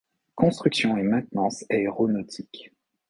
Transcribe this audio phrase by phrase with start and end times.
[0.33, 2.73] Construction et maintenance aéronautique.